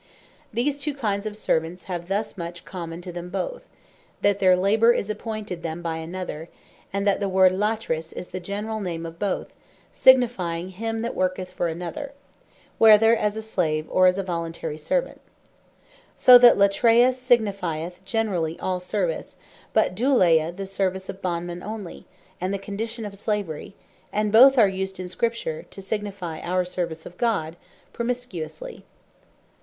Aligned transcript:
These 0.51 0.81
two 0.81 0.95
kinds 0.95 1.27
of 1.27 1.37
Servants 1.37 1.83
have 1.83 2.07
thus 2.07 2.35
much 2.35 2.65
common 2.65 3.03
to 3.03 3.11
them 3.11 3.29
both, 3.29 3.67
that 4.23 4.39
their 4.39 4.55
labour 4.55 4.91
is 4.93 5.11
appointed 5.11 5.61
them 5.61 5.83
by 5.83 5.97
another, 5.97 6.49
whether, 6.91 7.05
as 7.11 7.11
a 7.21 7.21
Slave, 7.21 7.21
or 7.21 7.21
a 7.21 7.21
voluntary 7.21 7.21
Servant: 7.21 7.21
And 7.21 7.21
the 7.21 7.29
word 7.29 7.51
Latris, 7.51 8.13
is 8.13 8.27
the 8.29 8.39
general 8.39 8.79
name 8.79 9.05
of 9.05 9.19
both, 9.19 9.53
signifying 9.91 10.69
him 10.69 11.03
that 11.03 11.13
worketh 11.13 11.51
for 11.51 11.67
another, 11.67 12.13
whether, 12.79 13.15
as 13.15 13.35
a 13.37 13.43
Slave, 13.43 13.85
or 13.91 14.07
a 14.07 14.11
voluntary 14.13 14.79
Servant: 14.79 15.21
So 16.15 16.39
that 16.39 16.57
Latreia 16.57 17.13
signifieth 17.13 18.03
generally 18.03 18.59
all 18.59 18.79
Service; 18.79 19.35
but 19.71 19.93
Douleia 19.93 20.51
the 20.51 20.65
service 20.65 21.09
of 21.09 21.21
Bondmen 21.21 21.61
onely, 21.61 22.05
and 22.41 22.51
the 22.51 22.57
condition 22.57 23.05
of 23.05 23.15
Slavery: 23.19 23.75
And 24.11 24.31
both 24.31 24.57
are 24.57 24.67
used 24.67 24.99
in 24.99 25.09
Scripture 25.09 25.61
(to 25.69 25.79
signifie 25.79 26.41
our 26.41 26.65
Service 26.65 27.05
of 27.05 27.17
God) 27.19 27.55
promiscuously. 27.93 28.83